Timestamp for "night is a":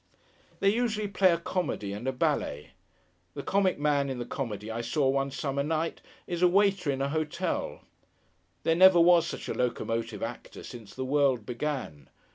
5.61-6.47